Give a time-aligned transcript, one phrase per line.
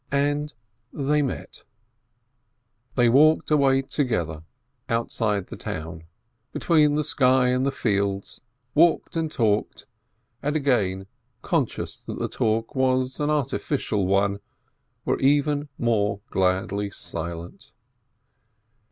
[0.11, 0.51] And
[0.91, 1.61] they met.,
[2.95, 4.41] They walked away together,
[4.89, 6.05] outside the town,
[6.51, 8.41] between the sky and the fields,
[8.73, 9.85] walked and talked,
[10.41, 11.05] and again,
[11.43, 14.39] conscious that the talk was an artificial one,
[15.05, 17.71] were even more gladly silent.